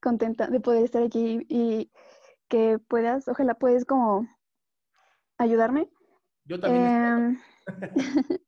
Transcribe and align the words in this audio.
contenta 0.00 0.48
de 0.48 0.60
poder 0.60 0.84
estar 0.84 1.02
aquí 1.02 1.46
y 1.48 1.90
que 2.48 2.78
puedas, 2.78 3.28
ojalá 3.28 3.54
puedes 3.54 3.84
como 3.84 4.26
ayudarme. 5.38 5.90
Yo 6.44 6.58
también. 6.60 7.40
Eh, 7.66 7.66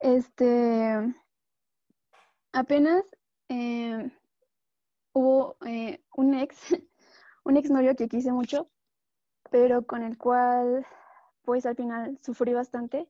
este, 0.00 1.14
apenas 2.52 3.04
eh, 3.48 4.10
hubo 5.12 5.56
eh, 5.66 6.02
un 6.16 6.34
ex, 6.34 6.58
un 7.44 7.56
exnovio 7.56 7.94
que 7.96 8.08
quise 8.08 8.32
mucho, 8.32 8.70
pero 9.50 9.86
con 9.86 10.02
el 10.02 10.16
cual 10.18 10.86
pues 11.42 11.66
al 11.66 11.76
final 11.76 12.18
sufrí 12.22 12.54
bastante 12.54 13.06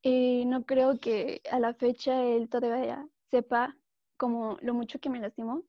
y 0.00 0.44
no 0.46 0.64
creo 0.64 1.00
que 1.00 1.42
a 1.50 1.58
la 1.58 1.74
fecha 1.74 2.22
él 2.22 2.48
todavía 2.48 3.08
sepa 3.30 3.76
como 4.16 4.58
lo 4.60 4.74
mucho 4.74 5.00
que 5.00 5.10
me 5.10 5.18
lastimó. 5.18 5.62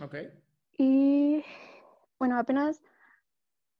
Ok. 0.00 0.14
Y 0.78 1.44
bueno, 2.18 2.38
apenas 2.38 2.82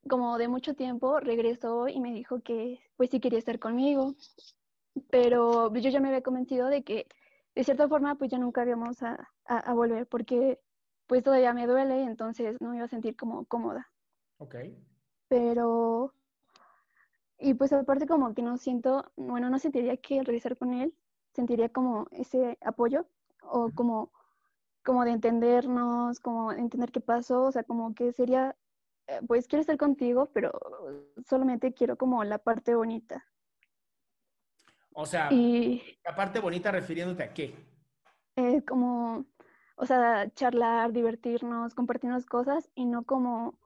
como 0.09 0.39
de 0.39 0.49
mucho 0.49 0.75
tiempo 0.75 1.21
regresó 1.21 1.89
y 1.89 2.01
me 2.01 2.13
dijo 2.13 2.41
que 2.41 2.81
pues 2.97 3.11
sí 3.11 3.21
quería 3.21 3.39
estar 3.39 3.59
conmigo, 3.59 4.15
pero 5.11 5.75
yo 5.75 5.91
ya 5.91 6.01
me 6.01 6.09
había 6.09 6.23
convencido 6.23 6.69
de 6.69 6.83
que 6.83 7.07
de 7.55 7.65
cierta 7.65 7.89
forma 7.89 8.17
pues 8.17 8.31
ya 8.31 8.39
nunca 8.39 8.65
íbamos 8.65 9.03
a, 9.03 9.31
a, 9.45 9.59
a 9.59 9.75
volver 9.75 10.07
porque 10.07 10.61
pues 11.07 11.23
todavía 11.23 11.53
me 11.53 11.67
duele 11.67 12.03
entonces 12.03 12.61
no 12.61 12.71
me 12.71 12.77
iba 12.77 12.85
a 12.85 12.89
sentir 12.89 13.17
como 13.17 13.45
cómoda. 13.45 13.91
Ok. 14.39 14.57
Pero, 15.29 16.15
y 17.39 17.55
pues 17.55 17.73
aparte 17.73 18.07
como 18.07 18.35
que 18.35 18.43
no 18.43 18.57
siento, 18.59 19.11
bueno, 19.17 19.49
no 19.51 19.59
sentiría 19.59 19.97
que 19.97 20.23
regresar 20.23 20.57
con 20.57 20.73
él, 20.73 20.95
sentiría 21.35 21.69
como 21.69 22.09
ese 22.11 22.59
apoyo 22.61 23.07
o 23.43 23.71
como 23.71 24.13
como 24.85 25.05
de 25.05 25.13
entendernos, 25.13 26.21
como 26.21 26.53
de 26.53 26.61
entender 26.61 26.93
qué 26.93 27.01
pasó, 27.01 27.45
o 27.45 27.53
sea, 27.53 27.65
como 27.65 27.95
que 27.95 28.13
sería, 28.13 28.57
eh, 29.09 29.21
pues 29.27 29.47
quiero 29.49 29.61
estar 29.63 29.79
contigo, 29.79 30.31
pero 30.33 30.53
solamente 31.29 31.75
quiero 31.75 31.97
como 31.99 32.25
la 32.25 32.39
parte 32.39 32.75
bonita. 32.75 33.27
O 34.95 35.07
sea, 35.07 35.27
Y 35.29 35.83
la 36.05 36.15
parte 36.15 36.41
bonita 36.41 36.71
refiriéndote 36.71 37.23
a 37.25 37.33
qué. 37.35 37.55
eh, 38.37 38.63
como, 38.65 39.27
o 39.77 39.87
sea, 39.87 40.31
charlar, 40.35 40.93
divertirnos, 40.93 41.75
compartirnos 41.75 42.27
cosas 42.27 42.71
y 42.75 42.87
no 42.87 43.05
como, 43.05 43.59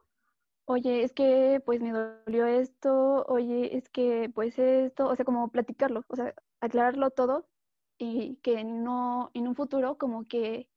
oye, 0.66 1.04
es 1.04 1.12
que 1.14 1.62
pues 1.66 1.82
me 1.82 1.92
dolió 1.92 2.46
esto, 2.46 3.24
oye, 3.28 3.76
es 3.76 3.88
que 3.90 4.30
pues 4.34 4.58
esto, 4.58 5.08
o 5.08 5.16
sea, 5.16 5.24
como 5.24 5.50
platicarlo, 5.52 6.04
o 6.08 6.16
sea, 6.16 6.34
aclararlo 6.60 7.10
todo 7.12 7.48
y 7.98 8.38
que 8.42 8.64
no, 8.64 9.30
en 9.34 9.48
un 9.48 9.56
futuro 9.56 9.98
como 9.98 10.26
que 10.26 10.70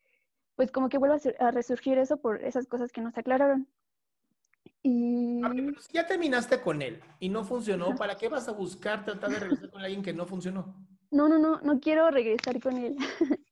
pues 0.57 0.71
como 0.73 0.89
que 0.89 0.99
vuelva 0.99 1.15
a, 1.17 1.19
sur- 1.19 1.37
a 1.39 1.51
resurgir 1.51 1.97
eso 1.99 2.17
por 2.21 2.43
esas 2.43 2.67
cosas 2.67 2.91
que 2.93 3.01
no 3.01 3.11
se 3.11 3.21
aclararon. 3.21 3.69
Y 4.83 4.91
A 5.41 5.49
ver, 5.49 5.65
pero 5.65 5.81
si 5.81 5.93
ya 5.93 6.05
terminaste 6.07 6.61
con 6.61 6.81
él 6.83 7.01
y 7.19 7.29
no 7.29 7.43
funcionó, 7.43 7.97
¿para 7.97 8.17
qué 8.17 8.27
vas 8.29 8.47
a 8.47 8.51
buscar 8.53 9.03
tratar 9.05 9.31
de 9.31 9.39
regresar 9.39 9.69
con 9.71 9.81
alguien 9.81 10.03
que 10.03 10.13
no 10.13 10.25
funcionó? 10.27 10.75
no, 11.11 11.27
no, 11.29 11.39
no, 11.39 11.59
no 11.61 11.79
quiero 11.79 12.09
regresar 12.11 12.61
con 12.61 12.77
él. 12.77 12.97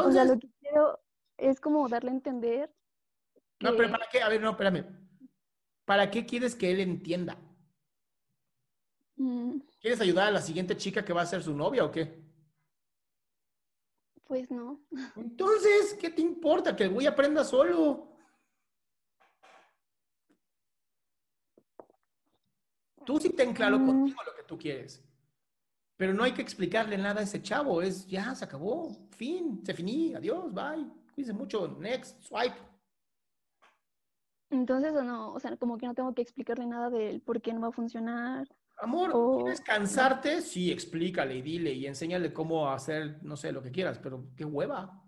O 0.00 0.12
sea, 0.12 0.24
Entonces, 0.24 0.26
lo 0.26 0.38
que 0.38 0.48
quiero 0.60 1.00
es 1.38 1.60
como 1.60 1.88
darle 1.88 2.10
a 2.10 2.14
entender 2.14 2.74
no, 3.60 3.74
pero 3.76 3.90
¿para 3.90 4.06
qué? 4.10 4.22
A 4.22 4.28
ver, 4.28 4.40
no, 4.40 4.50
espérame. 4.50 4.84
¿Para 5.84 6.10
qué 6.10 6.26
quieres 6.26 6.54
que 6.54 6.70
él 6.70 6.80
entienda? 6.80 7.38
mm, 9.18 9.60
¿Quieres 9.80 10.00
ayudar 10.00 10.28
a 10.28 10.30
la 10.30 10.40
siguiente 10.40 10.76
chica 10.76 11.04
que 11.04 11.12
va 11.12 11.22
a 11.22 11.26
ser 11.26 11.42
su 11.42 11.52
novia 11.54 11.84
o 11.84 11.90
qué? 11.90 12.27
Pues 14.28 14.50
no. 14.50 14.78
Entonces, 15.16 15.96
¿qué 16.00 16.10
te 16.10 16.20
importa? 16.20 16.76
Que 16.76 16.84
el 16.84 16.90
güey 16.90 17.06
aprenda 17.06 17.42
solo. 17.42 18.06
Tú 23.04 23.18
sí 23.18 23.30
ten 23.30 23.54
claro 23.54 23.78
Mm. 23.78 23.86
contigo 23.86 24.20
lo 24.24 24.34
que 24.34 24.42
tú 24.42 24.58
quieres. 24.58 25.02
Pero 25.96 26.12
no 26.12 26.22
hay 26.22 26.32
que 26.32 26.42
explicarle 26.42 26.96
nada 26.98 27.20
a 27.20 27.24
ese 27.24 27.42
chavo. 27.42 27.80
Es 27.82 28.06
ya, 28.06 28.34
se 28.34 28.44
acabó. 28.44 28.90
Fin, 29.10 29.64
se 29.64 29.72
finí. 29.74 30.14
Adiós, 30.14 30.52
bye. 30.52 30.86
Cuídense 31.14 31.32
mucho. 31.32 31.66
Next, 31.66 32.20
swipe. 32.22 32.54
Entonces, 34.50 34.94
o 34.94 35.02
no, 35.02 35.32
o 35.32 35.40
sea, 35.40 35.56
como 35.56 35.76
que 35.78 35.86
no 35.86 35.94
tengo 35.94 36.14
que 36.14 36.22
explicarle 36.22 36.66
nada 36.66 36.90
del 36.90 37.20
por 37.22 37.40
qué 37.40 37.52
no 37.52 37.60
va 37.62 37.68
a 37.68 37.72
funcionar. 37.72 38.46
Amor, 38.80 39.10
O- 39.14 39.34
¿quieres 39.42 39.60
cansarte? 39.60 40.40
Sí, 40.42 40.70
explícale 40.70 41.36
y 41.36 41.42
dile 41.42 41.72
y 41.72 41.86
enséñale 41.86 42.32
cómo 42.32 42.70
hacer, 42.70 43.18
no 43.22 43.36
sé, 43.36 43.52
lo 43.52 43.62
que 43.62 43.70
quieras, 43.72 43.98
pero 43.98 44.30
qué 44.36 44.44
hueva. 44.44 45.04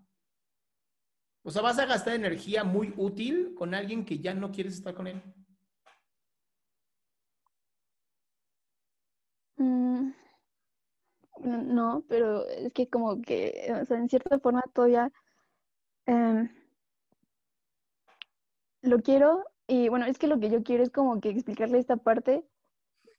O 1.43 1.51
sea, 1.51 1.61
vas 1.61 1.77
a 1.77 1.85
gastar 1.85 2.15
energía 2.15 2.63
muy 2.63 2.93
útil 2.97 3.53
con 3.55 3.75
alguien 3.75 4.05
que 4.05 4.17
ya 4.19 4.33
no 4.33 4.51
quieres 4.51 4.73
estar 4.73 4.95
con 4.95 5.05
él. 5.07 5.21
Mm, 9.59 10.11
no, 11.39 11.61
no, 11.63 12.05
pero 12.07 12.47
es 12.47 12.71
que 12.73 12.89
como 12.89 13.21
que, 13.21 13.71
o 13.81 13.85
sea, 13.85 13.97
en 13.97 14.09
cierta 14.09 14.39
forma 14.39 14.61
todavía 14.73 15.11
em, 16.07 16.49
lo 18.81 18.99
quiero 19.01 19.43
y 19.67 19.89
bueno, 19.89 20.05
es 20.05 20.17
que 20.19 20.27
lo 20.27 20.39
que 20.39 20.49
yo 20.49 20.63
quiero 20.63 20.83
es 20.83 20.89
como 20.91 21.19
que 21.21 21.29
explicarle 21.29 21.79
esta 21.79 21.97
parte, 21.97 22.45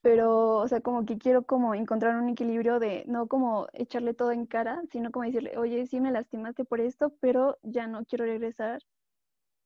pero, 0.03 0.57
o 0.59 0.69
sea, 0.69 0.81
como 0.83 1.05
que 1.07 1.19
quiero 1.19 1.45
como 1.45 1.75
encontrar 1.75 2.17
un 2.17 2.29
equilibrio 2.31 2.79
de 2.81 3.05
no 3.09 3.29
como 3.29 3.69
echarle 3.73 4.15
todo 4.15 4.33
en 4.33 4.47
cara, 4.47 4.83
sino 4.91 5.11
como 5.13 5.25
decirle, 5.27 5.57
oye, 5.59 5.87
sí 5.87 6.01
me 6.01 6.13
lastimaste 6.13 6.65
por 6.65 6.81
esto, 6.81 7.15
pero 7.21 7.59
ya 7.63 7.87
no 7.89 8.05
quiero 8.05 8.25
regresar 8.27 8.83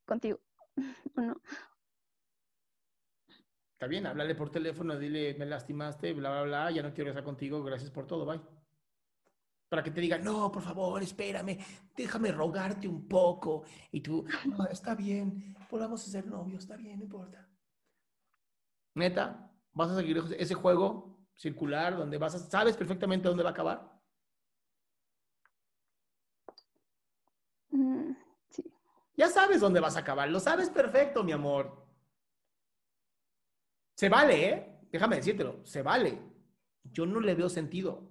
contigo, 0.06 0.40
¿o 1.16 1.20
no? 1.22 1.40
Está 3.74 3.86
bien, 3.86 4.06
háblale 4.06 4.34
por 4.34 4.50
teléfono, 4.50 4.98
dile, 4.98 5.34
me 5.34 5.46
lastimaste, 5.46 6.12
bla, 6.14 6.30
bla, 6.30 6.42
bla, 6.42 6.70
ya 6.72 6.82
no 6.82 6.92
quiero 6.94 7.10
estar 7.10 7.24
contigo, 7.24 7.62
gracias 7.62 7.90
por 7.90 8.06
todo, 8.06 8.24
bye. 8.26 8.40
para 9.68 9.82
que 9.82 9.90
te 9.90 10.00
diga, 10.00 10.18
no, 10.18 10.50
por 10.52 10.62
favor, 10.62 11.02
espérame, 11.02 11.58
déjame 11.96 12.30
rogarte 12.32 12.86
un 12.88 13.06
poco. 13.08 13.64
Y 13.90 14.00
tú, 14.00 14.24
"Ah, 14.28 14.32
está 14.70 14.94
bien, 14.94 15.54
podamos 15.68 16.02
ser 16.02 16.26
novios, 16.26 16.62
está 16.64 16.76
bien, 16.76 16.98
no 16.98 17.04
importa. 17.04 17.48
Neta, 18.94 19.26
vas 19.76 19.90
a 19.90 19.96
seguir 19.96 20.22
ese 20.38 20.54
juego 20.54 21.16
circular 21.34 21.96
donde 21.96 22.16
vas 22.16 22.34
a, 22.34 22.38
sabes 22.38 22.76
perfectamente 22.76 23.28
dónde 23.28 23.42
va 23.42 23.50
a 23.50 23.52
acabar. 23.52 23.92
Mm, 27.70 28.12
sí. 28.50 28.64
Ya 29.16 29.28
sabes 29.28 29.60
dónde 29.60 29.80
vas 29.80 29.96
a 29.96 30.00
acabar, 30.00 30.28
lo 30.30 30.40
sabes 30.40 30.70
perfecto, 30.70 31.22
mi 31.22 31.32
amor. 31.32 31.86
Se 33.94 34.08
vale, 34.08 34.48
¿eh? 34.48 34.78
Déjame 34.90 35.16
decírtelo, 35.16 35.60
se 35.64 35.82
vale. 35.82 36.18
Yo 36.84 37.04
no 37.04 37.20
le 37.20 37.34
veo 37.34 37.48
sentido. 37.50 38.10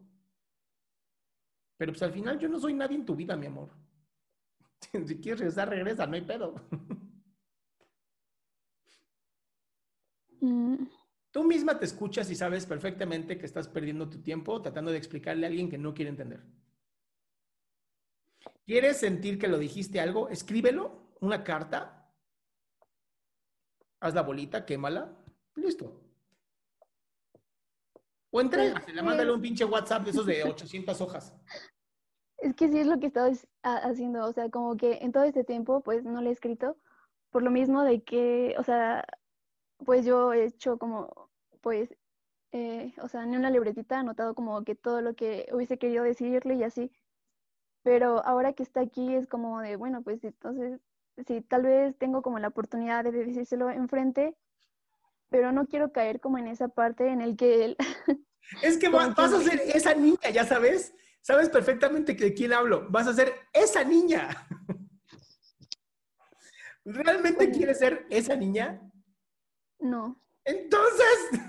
Pero 1.77 1.91
pues 1.94 2.03
al 2.03 2.12
final 2.13 2.39
yo 2.39 2.47
no 2.47 2.59
soy 2.59 2.73
nadie 2.73 2.95
en 2.97 3.06
tu 3.06 3.15
vida, 3.15 3.35
mi 3.35 3.47
amor. 3.47 3.69
Si 5.07 5.19
quieres 5.19 5.39
regresar, 5.39 5.69
regresa, 5.69 6.06
no 6.06 6.13
hay 6.15 6.21
pedo. 6.21 6.53
Mm, 10.41 10.88
Tú 11.36 11.44
misma 11.44 11.78
te 11.78 11.84
escuchas 11.84 12.32
y 12.32 12.36
sabes 12.36 12.66
perfectamente 12.66 13.38
que 13.38 13.46
estás 13.46 13.68
perdiendo 13.68 14.10
tu 14.10 14.22
tiempo 14.22 14.62
tratando 14.62 14.90
de 14.90 14.98
explicarle 14.98 15.46
a 15.46 15.50
alguien 15.50 15.70
que 15.70 15.78
no 15.78 15.94
quiere 15.94 16.10
entender. 16.10 16.40
¿Quieres 18.66 18.96
sentir 19.02 19.38
que 19.38 19.50
lo 19.50 19.58
dijiste 19.58 20.00
algo? 20.00 20.30
Escríbelo, 20.30 21.10
una 21.20 21.44
carta. 21.44 22.10
Haz 24.00 24.14
la 24.16 24.22
bolita, 24.22 24.66
quémala. 24.66 25.14
Listo. 25.56 26.02
O 28.32 28.40
entrégasela, 28.40 29.04
mándale 29.04 29.34
un 29.34 29.42
pinche 29.42 29.66
WhatsApp 29.66 30.06
de 30.06 30.12
esos 30.12 30.26
de 30.26 30.42
800 30.46 31.02
hojas. 31.02 31.34
Es 32.38 32.56
que 32.56 32.70
sí 32.70 32.80
es 32.80 32.88
lo 32.88 32.98
que 32.98 33.08
he 33.08 33.08
estado 33.08 33.28
es- 33.28 33.46
ha- 33.62 33.80
haciendo, 33.90 34.26
o 34.26 34.32
sea, 34.32 34.50
como 34.50 34.78
que 34.78 35.00
en 35.02 35.12
todo 35.12 35.26
este 35.26 35.44
tiempo, 35.44 35.82
pues 35.84 36.06
no 36.06 36.22
le 36.22 36.30
he 36.30 36.32
escrito, 36.32 36.78
por 37.30 37.44
lo 37.44 37.52
mismo 37.52 37.84
de 37.84 38.04
que, 38.06 38.56
o 38.58 38.64
sea, 38.64 39.06
pues 39.83 40.06
yo 40.06 40.33
he 40.33 40.45
hecho 40.45 40.77
como, 40.77 41.30
pues, 41.62 41.95
eh, 42.51 42.94
o 43.01 43.07
sea, 43.07 43.24
en 43.24 43.36
una 43.36 43.50
libretita 43.50 44.00
anotado 44.00 44.36
como 44.36 44.63
que 44.63 44.75
todo 44.75 45.01
lo 45.01 45.16
que 45.16 45.48
hubiese 45.51 45.77
querido 45.77 46.04
decirle 46.04 46.56
y 46.56 46.63
así, 46.63 46.92
pero 47.83 48.24
ahora 48.25 48.54
que 48.54 48.63
está 48.63 48.81
aquí 48.81 49.13
es 49.13 49.27
como 49.27 49.62
de, 49.62 49.75
bueno, 49.75 50.01
pues 50.01 50.24
entonces, 50.24 50.80
sí, 51.27 51.42
tal 51.42 51.63
vez 51.63 51.98
tengo 51.98 52.22
como 52.22 52.39
la 52.39 52.48
oportunidad 52.50 53.04
de 53.04 53.12
decírselo 53.12 53.69
enfrente, 53.69 54.36
pero 55.30 55.51
no 55.51 55.66
quiero 55.66 55.92
caer 55.92 56.19
como 56.19 56.38
en 56.38 56.48
esa 56.48 56.68
parte 56.69 57.07
en 57.10 57.22
el 57.22 57.36
que 57.36 57.66
él, 57.66 57.77
Es 58.62 58.77
que 58.77 58.89
vas 58.89 59.18
a 59.18 59.42
ser 59.42 59.62
esa 59.74 59.94
niña, 59.94 60.30
ya 60.33 60.45
sabes. 60.45 60.94
Sabes 61.22 61.50
perfectamente 61.50 62.13
de 62.13 62.33
quién 62.33 62.54
hablo. 62.54 62.88
Vas 62.89 63.07
a 63.07 63.13
ser 63.13 63.33
esa 63.51 63.83
niña. 63.83 64.30
¿Realmente 66.86 67.48
Bueno. 67.48 67.57
quieres 67.57 67.80
ser 67.80 68.06
esa 68.12 68.36
niña? 68.36 68.80
No. 69.80 70.22
Entonces, 70.44 71.42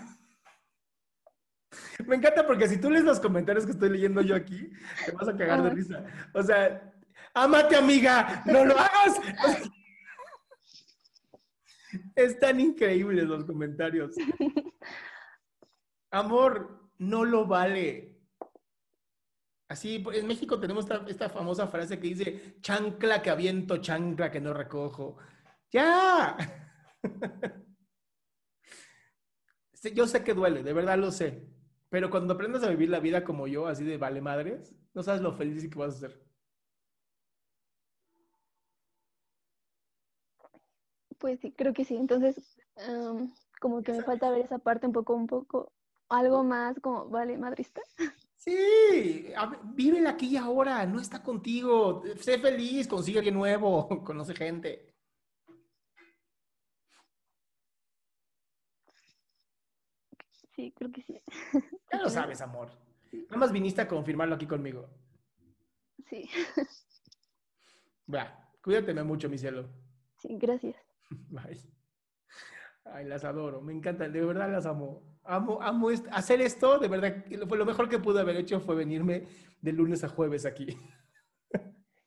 me 2.07 2.17
encanta 2.17 2.47
porque 2.47 2.69
si 2.69 2.79
tú 2.81 2.91
lees 2.91 3.05
los 3.05 3.21
comentarios 3.21 3.67
que 3.67 3.73
estoy 3.73 3.91
leyendo 3.91 4.23
yo 4.23 4.35
aquí, 4.35 4.71
te 5.05 5.13
vas 5.13 5.29
a 5.29 5.37
cagar 5.37 5.63
de 5.63 5.71
risa. 5.71 6.05
O 6.35 6.43
sea, 6.43 6.93
amate 7.35 7.77
amiga, 7.77 8.43
no 8.47 8.65
lo 8.65 8.79
hagas. 8.79 9.21
Están 12.15 12.61
increíbles 12.61 13.25
los 13.25 13.45
comentarios. 13.45 14.15
Amor, 16.11 16.91
no 16.99 17.25
lo 17.25 17.47
vale. 17.47 18.17
Así, 19.69 20.05
en 20.13 20.27
México 20.27 20.61
tenemos 20.61 20.85
esta, 20.85 21.05
esta 21.09 21.29
famosa 21.29 21.67
frase 21.67 21.99
que 21.99 22.09
dice, 22.09 22.57
chancla 22.61 23.21
que 23.21 23.31
aviento, 23.31 23.79
chancla 23.79 24.31
que 24.31 24.41
no 24.41 24.55
recojo. 24.55 25.17
¡Ya! 25.71 26.37
Sí, 29.76 29.76
Yo 29.95 30.07
sé 30.07 30.25
que 30.25 30.35
duele, 30.35 30.63
de 30.63 30.73
verdad 30.73 30.99
lo 30.99 31.11
sé. 31.11 31.49
Pero 31.89 32.11
cuando 32.11 32.35
aprendas 32.35 32.63
a 32.65 32.71
vivir 32.71 32.91
la 32.91 33.01
vida 33.01 33.25
como 33.25 33.47
yo, 33.47 33.67
así 33.67 33.85
de 33.85 33.97
vale 33.97 34.21
madres, 34.21 34.75
no 34.95 35.03
sabes 35.03 35.21
lo 35.23 35.33
feliz 35.33 35.69
que 35.69 35.79
vas 35.79 35.95
a 35.97 35.99
ser. 35.99 36.27
Pues 41.19 41.41
sí, 41.41 41.53
creo 41.53 41.73
que 41.73 41.85
sí. 41.85 41.97
Entonces, 41.97 42.59
am, 42.77 43.33
como 43.61 43.83
que 43.83 43.93
me 43.93 44.03
falta 44.03 44.31
ver 44.31 44.43
esa 44.43 44.59
parte 44.59 44.87
un 44.87 44.93
poco, 44.93 45.15
un 45.15 45.27
poco, 45.27 45.73
algo 46.09 46.45
más 46.45 46.79
como, 46.81 47.09
vale, 47.09 47.39
madrista. 47.39 47.81
Sí, 48.37 49.33
vive 49.75 50.07
aquí 50.07 50.29
y 50.29 50.37
ahora, 50.37 50.87
no 50.87 51.01
está 51.01 51.23
contigo. 51.23 52.03
Sé 52.21 52.39
feliz, 52.39 52.87
consigue 52.87 53.19
alguien 53.19 53.35
nuevo, 53.35 53.89
conoce 54.05 54.35
gente. 54.35 54.96
Sí, 60.57 60.73
creo 60.77 60.91
que 60.91 61.03
sí. 61.03 61.21
Ya 61.93 62.03
lo 62.03 62.09
sabes, 62.11 62.41
amor. 62.41 62.71
Nada 63.13 63.37
más 63.37 63.53
viniste 63.53 63.81
a 63.81 63.87
confirmarlo 63.89 64.35
aquí 64.35 64.47
conmigo. 64.47 64.89
Sí, 66.09 66.29
Va, 68.13 68.51
cuídateme 68.63 69.03
mucho, 69.05 69.29
mi 69.29 69.39
cielo. 69.39 69.69
sí, 70.19 70.37
gracias. 70.39 70.77
Bye. 71.31 71.61
Ay, 72.85 73.05
las 73.05 73.25
adoro, 73.25 73.61
me 73.61 73.73
encantan, 73.73 74.13
de 74.13 74.25
verdad 74.25 74.51
las 74.51 74.65
amo. 74.67 75.03
Amo, 75.25 75.61
amo 75.61 75.91
est- 75.91 76.07
hacer 76.13 76.41
esto, 76.41 76.79
de 76.79 76.87
verdad, 76.87 77.25
fue 77.49 77.59
lo 77.59 77.67
mejor 77.67 77.89
que 77.89 77.99
pude 77.99 78.21
haber 78.21 78.37
hecho 78.37 78.61
fue 78.61 78.77
venirme 78.77 79.27
de 79.61 79.73
lunes 79.73 80.05
a 80.05 80.09
jueves 80.09 80.47
aquí. 80.47 80.69